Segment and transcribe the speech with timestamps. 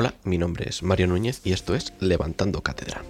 [0.00, 3.02] Hola, mi nombre es Mario Núñez y esto es Levantando Cátedra.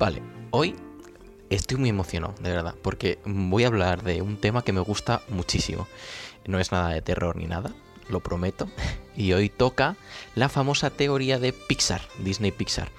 [0.00, 0.74] Vale, hoy
[1.48, 5.22] estoy muy emocionado, de verdad, porque voy a hablar de un tema que me gusta
[5.28, 5.86] muchísimo.
[6.44, 7.70] No es nada de terror ni nada,
[8.12, 8.68] lo prometo.
[9.14, 9.96] Y hoy toca
[10.34, 12.90] la famosa teoría de Pixar, Disney Pixar,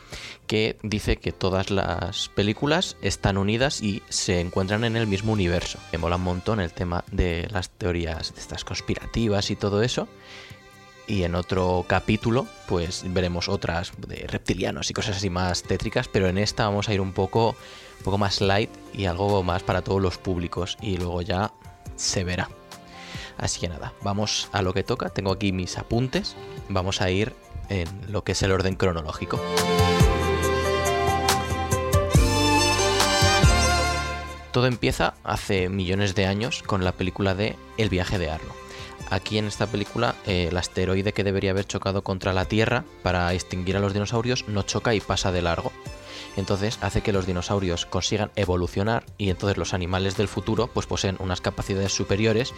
[0.46, 5.80] que dice que todas las películas están unidas y se encuentran en el mismo universo.
[5.92, 10.08] Me mola un montón el tema de las teorías de estas conspirativas y todo eso.
[11.08, 16.30] Y en otro capítulo, pues veremos otras de reptilianos y cosas así más tétricas, pero
[16.30, 17.56] en esta vamos a ir un poco,
[17.98, 20.78] un poco más light y algo más para todos los públicos.
[20.82, 21.52] Y luego ya
[21.96, 22.50] se verá.
[23.38, 25.10] Así que nada, vamos a lo que toca.
[25.10, 26.36] Tengo aquí mis apuntes.
[26.70, 27.34] Vamos a ir
[27.70, 29.40] en lo que es el orden cronológico.
[34.52, 38.63] Todo empieza hace millones de años con la película de El viaje de Arlo.
[39.14, 43.32] Aquí en esta película eh, el asteroide que debería haber chocado contra la Tierra para
[43.32, 45.72] extinguir a los dinosaurios no choca y pasa de largo
[46.36, 51.18] entonces hace que los dinosaurios consigan evolucionar y entonces los animales del futuro pues poseen
[51.20, 52.56] unas capacidades superiores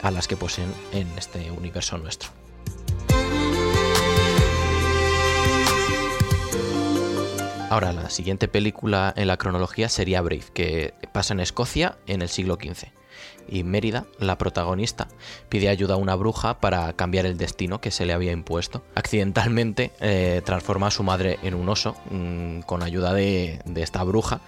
[0.00, 2.30] a las que poseen en este universo nuestro.
[7.68, 12.30] Ahora, la siguiente película en la cronología sería Brave, que pasa en Escocia en el
[12.30, 12.97] siglo XV
[13.48, 15.08] y Mérida, la protagonista,
[15.48, 18.82] pide ayuda a una bruja para cambiar el destino que se le había impuesto.
[18.94, 24.02] Accidentalmente eh, transforma a su madre en un oso mm, con ayuda de, de esta
[24.04, 24.40] bruja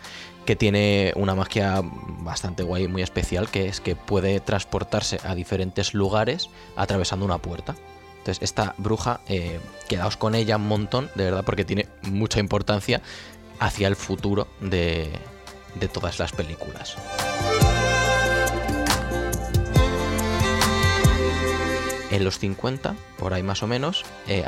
[0.45, 5.95] que tiene una magia bastante guay, muy especial, que es que puede transportarse a diferentes
[5.95, 7.77] lugares atravesando una puerta.
[8.19, 13.01] Entonces, esta bruja, eh, quedaos con ella un montón, de verdad, porque tiene mucha importancia
[13.61, 15.11] hacia el futuro de,
[15.79, 16.97] de todas las películas.
[22.11, 24.44] En los 50, por ahí más o menos, eh,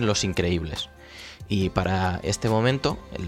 [0.00, 0.88] los increíbles.
[1.48, 3.18] Y para este momento, eh,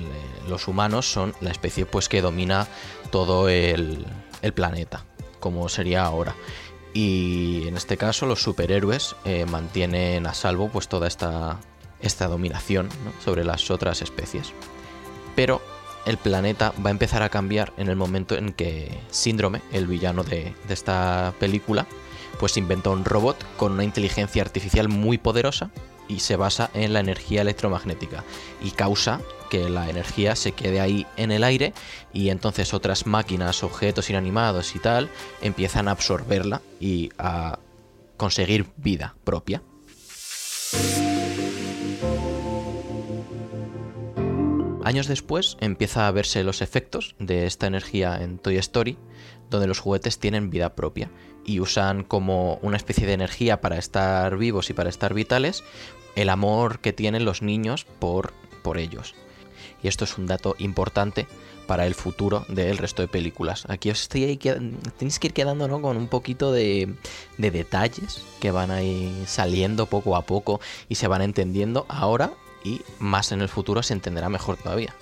[0.49, 2.69] los humanos son la especie pues, que domina
[3.11, 4.07] todo el,
[4.55, 5.05] planeta,
[5.41, 6.35] como sería ahora.
[6.95, 11.59] Y en este caso, los superhéroes eh, mantienen a salvo pues, toda esta,
[12.29, 12.89] dominación
[13.25, 14.53] sobre las otras especies.
[15.35, 15.61] Pero
[16.07, 20.23] el planeta va a empezar a cambiar en el momento en que Síndrome, el villano
[20.23, 21.87] de esta película,
[22.39, 25.71] pues inventó un robot con una inteligencia artificial muy poderosa
[26.09, 28.25] y se basa en la energía electromagnética
[28.63, 29.21] y causa
[29.51, 31.75] que la energía se quede ahí en el aire
[32.13, 35.11] y entonces otras máquinas, objetos inanimados y tal
[35.41, 37.59] empiezan a absorberla y a
[38.17, 39.63] conseguir vida propia.
[44.85, 48.99] Años después empieza a verse los efectos de esta energía en Toy Story,
[49.51, 51.11] donde los juguetes tienen vida propia
[51.45, 55.63] y usan como una especie de energía para estar vivos y para estar vitales
[56.17, 58.33] el amor que tienen los niños por,
[58.63, 59.15] por ellos.
[59.83, 61.27] Y esto es un dato importante
[61.67, 63.65] para el futuro del resto de películas.
[63.69, 65.81] Aquí os estoy tenéis que ir quedando ¿no?
[65.81, 66.95] con un poquito de,
[67.39, 72.33] de detalles que van ahí saliendo poco a poco y se van entendiendo ahora
[72.65, 74.95] y más en el futuro se entenderá mejor todavía.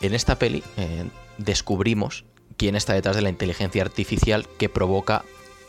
[0.00, 1.08] En esta peli eh,
[1.38, 2.24] descubrimos
[2.56, 5.24] quién está detrás de la inteligencia artificial que provoca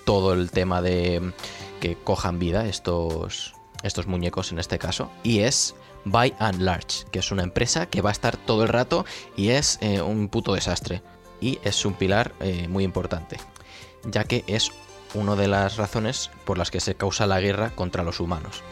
[0.05, 1.33] todo el tema de
[1.81, 5.11] que cojan vida estos, estos muñecos en este caso.
[5.23, 8.69] Y es By and Large, que es una empresa que va a estar todo el
[8.69, 9.05] rato
[9.35, 11.01] y es eh, un puto desastre.
[11.39, 13.37] Y es un pilar eh, muy importante,
[14.05, 14.71] ya que es
[15.13, 18.63] una de las razones por las que se causa la guerra contra los humanos.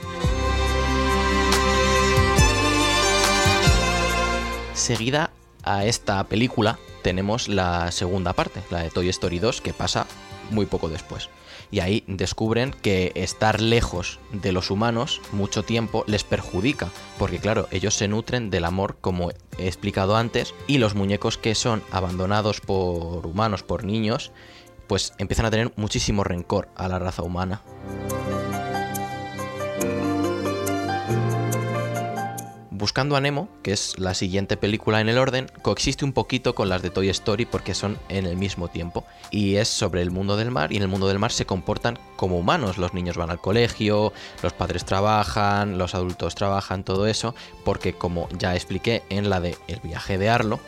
[4.76, 5.32] Seguida
[5.64, 10.06] a esta película tenemos la segunda parte, la de Toy Story 2, que pasa
[10.52, 11.30] muy poco después.
[11.72, 17.70] Y ahí descubren que estar lejos de los humanos mucho tiempo les perjudica, porque claro,
[17.72, 22.60] ellos se nutren del amor como he explicado antes, y los muñecos que son abandonados
[22.60, 24.34] por humanos, por niños,
[24.88, 27.62] pues empiezan a tener muchísimo rencor a la raza humana.
[32.86, 36.70] Buscando a Nemo, que es la siguiente película en el orden, coexiste un poquito con
[36.70, 39.06] las de Toy Story porque son en el mismo tiempo.
[39.32, 41.98] Y es sobre el mundo del mar y en el mundo del mar se comportan
[42.16, 42.78] como humanos.
[42.78, 47.34] Los niños van al colegio, los padres trabajan, los adultos trabajan, todo eso,
[47.64, 50.60] porque como ya expliqué en la de El viaje de Arlo,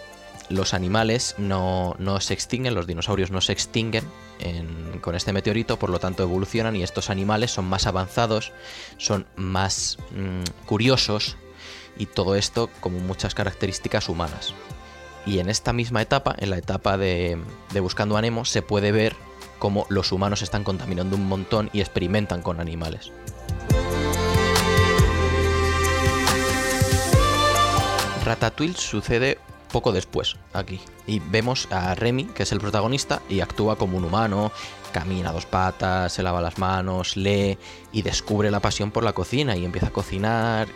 [0.50, 4.06] los animales no, no se extinguen, los dinosaurios no se extinguen
[4.40, 8.54] en, con este meteorito, por lo tanto evolucionan y estos animales son más avanzados,
[8.98, 11.38] son más mmm, curiosos,
[11.98, 14.54] y todo esto como muchas características humanas.
[15.26, 17.38] Y en esta misma etapa, en la etapa de,
[17.82, 19.16] Buscando a Nemo, se puede ver
[19.60, 23.12] cómo los humanos están contaminando un montón y experimentan con animales.
[28.24, 29.38] Ratatouille sucede
[29.72, 34.06] poco después aquí y vemos a Remy, que es el protagonista, y actúa como un
[34.06, 34.52] humano,
[34.92, 37.58] camina a dos patas, se lava las manos, lee
[37.92, 40.68] y descubre la pasión por la cocina y empieza a cocinar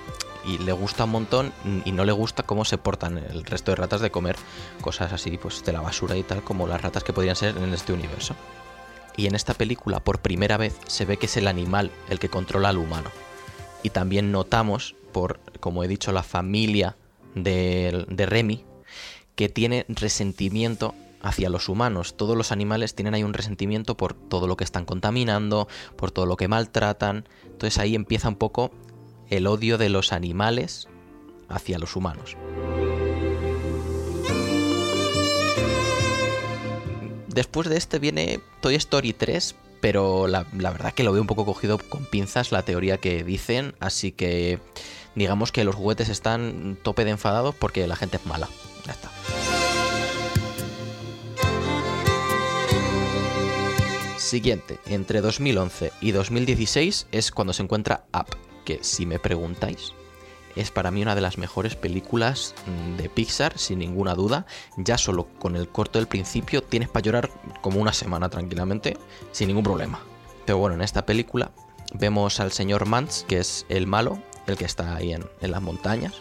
[0.46, 1.54] y le gusta un montón
[1.86, 4.36] y no le gusta cómo se portan el resto de ratas de comer
[4.82, 7.74] cosas así pues de la basura y tal como las ratas que podrían ser en
[7.74, 8.36] este universo.
[9.18, 12.30] Y en esta película por primera vez se ve que es el animal el que
[12.30, 13.10] controla al humano.
[13.84, 16.96] Y también notamos por, como he dicho, la familia
[17.36, 18.64] de, de Remy,
[19.36, 22.16] que tiene resentimiento hacia los humanos.
[22.16, 26.26] Todos los animales tienen ahí un resentimiento por todo lo que están contaminando, por todo
[26.26, 27.28] lo que maltratan.
[27.46, 28.72] Entonces ahí empieza un poco
[29.32, 30.88] el odio de los animales
[31.50, 32.38] hacia los humanos.
[37.28, 41.46] Después de este viene Toy Story 3, pero la, verdad que lo veo un poco
[41.46, 44.60] cogido con pinzas la teoría que dicen, así que
[45.16, 48.50] digamos que los juguetes están tope de enfadados porque la gente es mala.
[48.86, 49.10] Ya está.
[54.18, 59.94] Siguiente, entre 2011 y 2016 es cuando se encuentra Up, que si me preguntáis,
[60.56, 64.46] es para mí una de las mejores películas mm, de Pixar, sin ninguna duda.
[64.78, 67.32] Ya solo con el corto del principio tienes para llorar
[67.62, 68.98] como una semana tranquilamente,
[69.32, 70.00] sin ningún problema.
[70.46, 71.52] Pero bueno, en esta película
[71.94, 75.62] vemos al señor Mans, que es el malo, el que está ahí en, en las
[75.62, 76.14] montañas,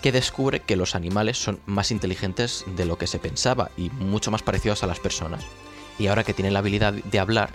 [0.00, 4.30] que descubre que los animales son más inteligentes de lo que se pensaba y mucho
[4.30, 5.44] más parecidos a las personas.
[5.98, 7.50] Y ahora que tienen la habilidad de hablar,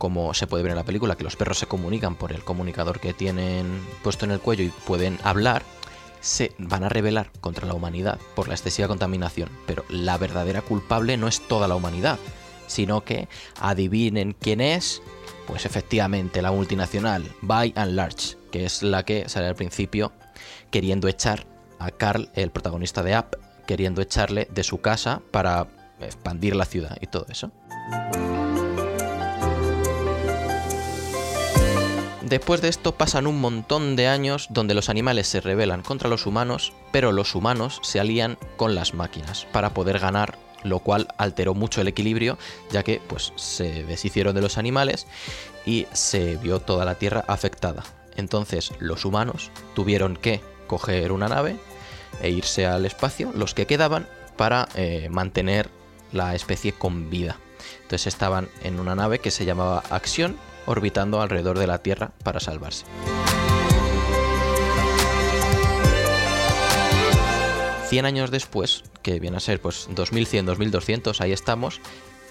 [0.00, 3.00] como se puede ver en la película, que los perros se comunican por el comunicador
[3.00, 5.62] que tienen puesto en el cuello y pueden hablar,
[6.20, 9.50] se van a rebelar contra la humanidad por la excesiva contaminación.
[9.66, 12.18] Pero la verdadera culpable no es toda la humanidad,
[12.66, 13.28] sino que
[13.60, 15.02] adivinen quién es,
[15.46, 20.12] pues efectivamente la multinacional By and Large, que es la que sale al principio
[20.70, 21.46] queriendo echar
[21.78, 23.34] a Carl, el protagonista de App,
[23.66, 25.66] queriendo echarle de su casa para
[26.00, 27.52] expandir la ciudad y todo eso.
[32.30, 36.26] Después de esto pasan un montón de años donde los animales se rebelan contra los
[36.26, 41.54] humanos, pero los humanos se alían con las máquinas para poder ganar, lo cual alteró
[41.54, 42.38] mucho el equilibrio,
[42.70, 45.08] ya que pues se deshicieron de los animales
[45.66, 47.82] y se vio toda la Tierra afectada.
[48.14, 51.56] Entonces los humanos tuvieron que coger una nave
[52.22, 54.06] e irse al espacio, los que quedaban,
[54.36, 55.68] para eh, mantener
[56.12, 57.38] la especie con vida.
[57.82, 60.36] Entonces estaban en una nave que se llamaba Acción,
[60.70, 62.84] orbitando alrededor de la Tierra para salvarse.
[67.88, 71.80] Cien años después, que viene a ser pues 2100, 2200, ahí estamos,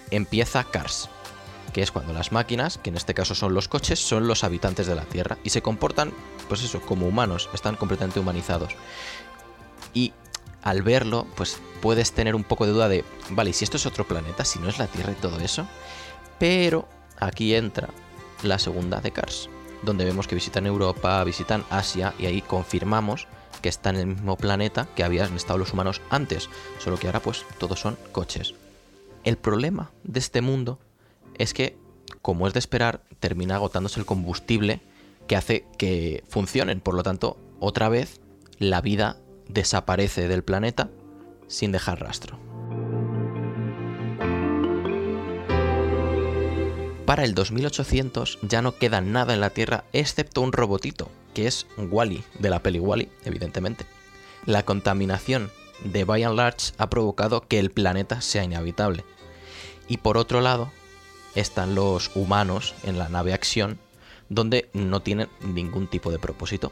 [0.09, 1.09] empieza Cars,
[1.73, 4.87] que es cuando las máquinas, que en este caso son los coches, son los habitantes
[4.87, 6.13] de la Tierra y se comportan,
[6.47, 8.73] pues eso, como humanos, están completamente humanizados.
[9.93, 10.13] Y
[10.63, 13.85] al verlo, pues puedes tener un poco de duda de, vale, ¿y si esto es
[13.85, 15.67] otro planeta, si no es la Tierra y todo eso?
[16.37, 16.87] Pero
[17.19, 17.89] aquí entra
[18.43, 19.49] la segunda de Cars,
[19.83, 23.27] donde vemos que visitan Europa, visitan Asia y ahí confirmamos
[23.61, 26.49] que están en el mismo planeta que habían estado los humanos antes,
[26.79, 28.53] solo que ahora pues todos son coches.
[29.23, 30.79] El problema de este mundo
[31.37, 31.77] es que,
[32.21, 34.81] como es de esperar, termina agotándose el combustible
[35.27, 38.21] que hace que funcionen, por lo tanto, otra vez
[38.57, 39.17] la vida
[39.47, 40.89] desaparece del planeta
[41.47, 42.48] sin dejar rastro.
[47.09, 51.65] Para el 2800 ya no queda nada en la Tierra excepto un robotito, que es
[51.75, 53.87] Wally, de la peli Wally, evidentemente.
[54.45, 55.49] La contaminación
[55.83, 59.05] de By and Large ha provocado que el planeta sea inhabitable.
[59.87, 60.71] Y por otro lado,
[61.33, 63.79] están los humanos en la nave Acción,
[64.29, 66.71] donde no tienen ningún tipo de propósito.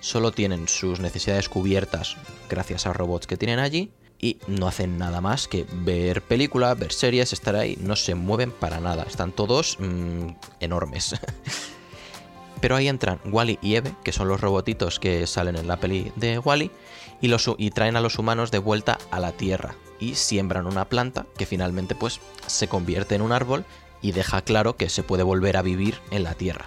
[0.00, 2.18] Solo tienen sus necesidades cubiertas
[2.50, 6.92] gracias a robots que tienen allí y no hacen nada más que ver películas, ver
[6.92, 11.14] series, estar ahí, no se mueven para nada, están todos mmm, enormes.
[12.60, 16.12] Pero ahí entran Wally y Eve, que son los robotitos que salen en la peli
[16.16, 16.72] de Wally,
[17.20, 20.88] y, los, y traen a los humanos de vuelta a la Tierra y siembran una
[20.88, 23.64] planta que finalmente pues se convierte en un árbol
[24.00, 26.66] y deja claro que se puede volver a vivir en la Tierra.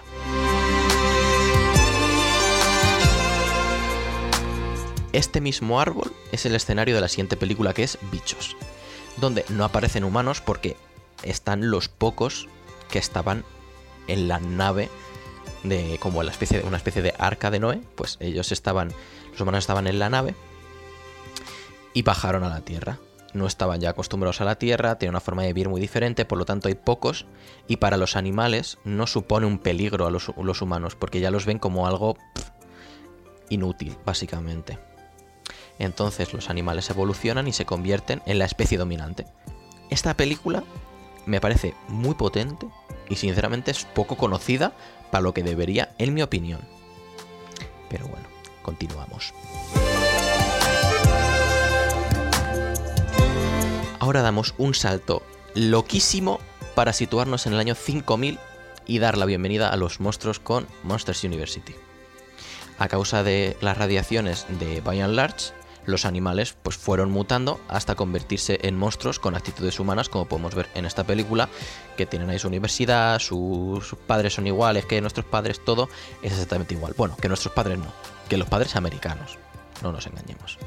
[5.13, 8.55] Este mismo árbol es el escenario de la siguiente película que es Bichos,
[9.17, 10.77] donde no aparecen humanos porque
[11.23, 12.47] están los pocos
[12.89, 13.43] que estaban
[14.07, 14.89] en la nave
[15.63, 18.93] de como la especie de, una especie de arca de Noé, pues ellos estaban
[19.31, 20.35] los humanos estaban en la nave
[21.93, 22.99] y bajaron a la Tierra.
[23.33, 26.37] no estaban ya acostumbrados a la Tierra, tienen una forma de vivir muy diferente, por
[26.37, 27.25] lo tanto hay pocos,
[27.67, 30.27] y para los animales no supone un peligro a los,
[30.61, 32.17] humanos, porque ya los ven como algo
[33.49, 34.90] inútil, básicamente.
[35.81, 39.25] Entonces los animales evolucionan y se convierten en la especie dominante.
[39.89, 40.63] Esta película
[41.25, 42.67] me parece muy potente
[43.09, 44.73] y sinceramente es poco conocida
[45.09, 46.61] para lo que debería, en mi opinión.
[47.89, 48.27] Pero bueno,
[48.61, 49.33] continuamos.
[53.97, 55.23] Ahora damos un salto
[55.55, 56.39] loquísimo
[56.75, 58.37] para situarnos en el año 5000
[58.85, 61.73] y dar la bienvenida a los monstruos con Monsters University.
[62.77, 65.53] A causa de las radiaciones de By and Large,
[65.85, 70.69] los animales pues fueron mutando hasta convertirse en monstruos con actitudes humanas, como podemos ver
[70.75, 71.49] en esta película,
[71.97, 75.89] que tienen ahí su universidad, sus padres son iguales que nuestros padres, todo
[76.21, 76.93] es exactamente igual.
[76.97, 77.91] Bueno, que nuestros padres no,
[78.29, 79.37] que los padres americanos,
[79.81, 80.57] no nos engañemos.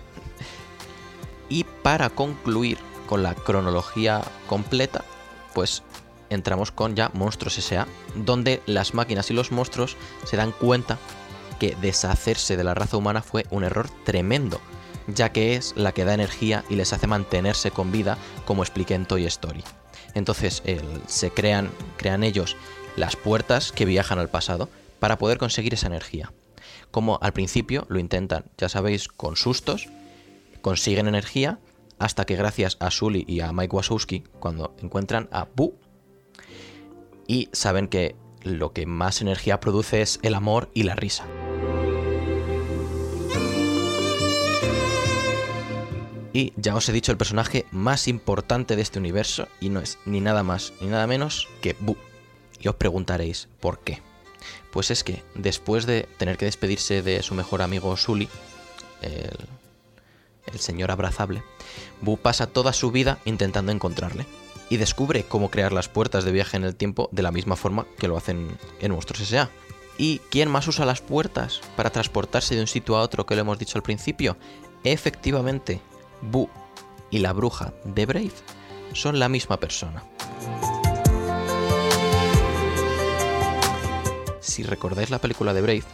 [1.49, 5.05] Y para concluir con la cronología completa,
[5.53, 5.83] pues
[6.31, 10.99] entramos con ya Monstruos S.A., donde las máquinas y los monstruos se dan cuenta
[11.59, 14.61] que deshacerse de la raza humana fue un error tremendo,
[15.07, 18.95] ya que es la que da energía y les hace mantenerse con vida, como expliqué
[18.95, 19.65] en Toy Story.
[20.15, 20.63] Entonces
[21.07, 22.57] se crean, crean ellos
[22.97, 24.69] las puertas que viajan al pasado
[25.01, 26.33] para poder conseguir esa energía.
[26.91, 29.89] Como al principio lo intentan, ya sabéis, con sustos,
[30.63, 31.59] consiguen energía
[31.99, 35.75] hasta que gracias a Sully y a Mike Wazowski, cuando encuentran a Boo,
[37.27, 41.25] y saben que lo que más energía produce es el amor y la risa.
[46.35, 49.99] Y ya os he dicho el personaje más importante de este universo y no es
[50.05, 51.97] ni nada más ni nada menos que Boo.
[52.61, 54.03] Y os preguntaréis, ¿por qué?
[54.73, 58.29] Pues es que después de tener que despedirse de su mejor amigo Sully,
[59.01, 59.47] el,
[60.53, 61.45] el señor abrazable,
[62.01, 64.27] Boo pasa toda su vida intentando encontrarle
[64.69, 67.87] y descubre cómo crear las puertas de viaje en el tiempo de la misma forma
[67.97, 69.51] que lo hacen en Monstruos S.A.
[69.99, 73.43] ¿Y quién más usa las puertas para transportarse de un sitio a otro que lo
[73.43, 74.37] hemos dicho al principio?
[74.83, 75.81] Efectivamente,
[76.31, 76.49] Boo
[77.11, 78.33] y la bruja de Brave
[78.93, 80.03] son la misma persona.
[84.41, 85.85] Si recordáis la película de Brave,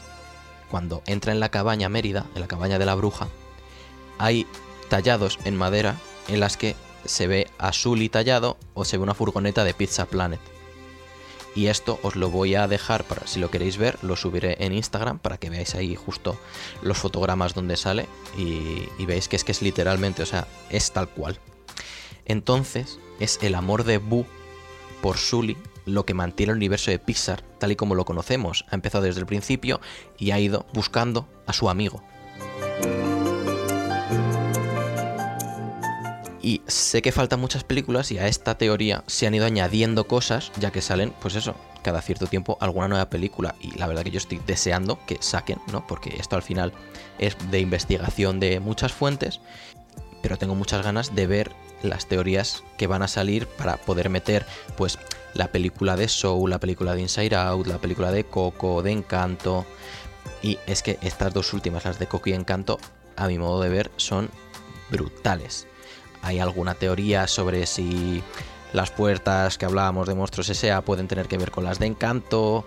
[0.70, 3.28] cuando entra en la cabaña Mérida, en la cabaña de la bruja,
[4.18, 4.46] hay
[4.88, 5.96] tallados en madera
[6.28, 10.06] en las que se ve a Sully tallado o se ve una furgoneta de Pizza
[10.06, 10.40] Planet.
[11.54, 14.72] Y esto os lo voy a dejar para si lo queréis ver, lo subiré en
[14.72, 16.38] Instagram para que veáis ahí justo
[16.82, 18.06] los fotogramas donde sale
[18.38, 21.38] y, veis que es que es literalmente, o sea, es tal cual.
[22.24, 24.26] Entonces, es el amor de Boo
[25.02, 28.64] por Sully lo que mantiene el universo de Pixar tal y como lo conocemos.
[28.70, 29.80] Ha empezado desde el principio
[30.18, 32.02] y ha ido buscando a su amigo.
[36.42, 40.52] Y sé que faltan muchas películas y a esta teoría se han ido añadiendo cosas,
[40.58, 43.54] ya que salen, pues eso, cada cierto tiempo alguna nueva película.
[43.60, 45.86] Y la verdad que yo estoy deseando que saquen, ¿no?
[45.86, 46.72] Porque esto al final
[47.18, 49.40] es de investigación de muchas fuentes,
[50.22, 54.46] pero tengo muchas ganas de ver las teorías que van a salir para poder meter,
[54.76, 54.98] pues,
[55.34, 59.66] la película de Soul, la película de Inside Out, la película de Coco, de Encanto.
[60.42, 62.78] Y es que estas dos últimas, las de Coco y Encanto,
[63.16, 64.30] a mi modo de ver, son
[64.90, 65.66] brutales
[66.22, 68.22] hay alguna teoría sobre si
[68.72, 70.82] las puertas que hablábamos de monstruos S.A.
[70.82, 72.64] pueden tener que ver con las de Encanto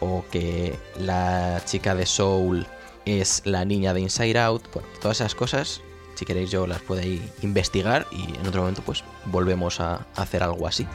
[0.00, 2.66] o que la chica de Soul
[3.04, 4.64] es la niña de Inside Out.
[4.72, 5.80] Bueno, todas esas cosas,
[6.14, 10.66] si queréis yo las podéis investigar y en otro momento pues volvemos a hacer algo
[10.66, 10.86] así.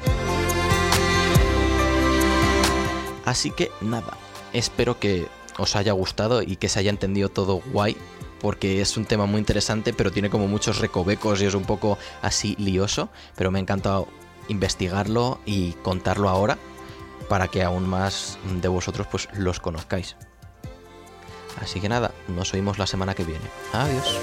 [3.26, 4.18] Así que nada,
[4.52, 5.28] espero que
[5.58, 7.96] os haya gustado y que se haya entendido todo guay
[8.42, 11.98] porque es un tema muy interesante, pero tiene como muchos recovecos y es un poco
[12.22, 14.08] así lioso, pero me ha encantado
[14.48, 16.58] investigarlo y contarlo ahora
[17.30, 20.16] para que aún más de vosotros pues los conozcáis.
[21.62, 23.46] Así que nada, nos oímos la semana que viene.
[23.74, 24.18] Adiós.